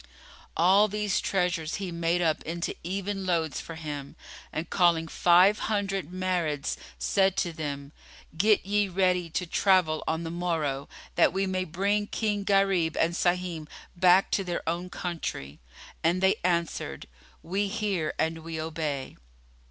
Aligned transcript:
All 0.57 0.87
these 0.87 1.21
treasures 1.21 1.75
he 1.75 1.91
made 1.91 2.23
up 2.23 2.41
into 2.41 2.73
even 2.83 3.23
loads 3.27 3.61
for 3.61 3.75
him 3.75 4.15
and, 4.51 4.67
calling 4.67 5.07
five 5.07 5.59
hundred 5.69 6.09
Marids, 6.11 6.75
said 6.97 7.37
to 7.37 7.53
them, 7.53 7.91
"Get 8.35 8.65
ye 8.65 8.87
ready 8.89 9.29
to 9.29 9.45
travel 9.45 10.03
on 10.07 10.23
the 10.23 10.31
morrow, 10.31 10.89
that 11.13 11.33
we 11.33 11.45
may 11.45 11.65
bring 11.65 12.07
King 12.07 12.43
Gharib 12.43 12.97
and 12.97 13.13
Sahim 13.15 13.67
back 13.95 14.31
to 14.31 14.43
their 14.43 14.67
own 14.67 14.89
country." 14.89 15.59
And 16.03 16.19
they 16.19 16.37
answered, 16.43 17.05
"We 17.43 17.67
hear 17.67 18.15
and 18.17 18.39
we 18.39 18.59
obey." 18.59 19.17